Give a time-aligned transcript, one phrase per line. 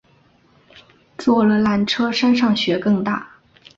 [1.15, 3.33] 坐了缆车山上雪更大